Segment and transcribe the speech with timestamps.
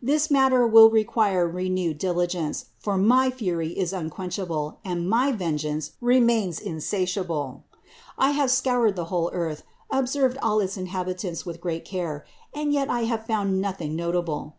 [0.00, 0.12] 324.
[0.16, 6.58] "This matter will require renewed diligence, for my fury is unquenchable and my vengeance remains
[6.58, 7.62] insa tiable.
[8.18, 12.90] I have scoured the whole earth, observed all its inhabitants with great care, and yet
[12.90, 14.56] I have found nothing notable.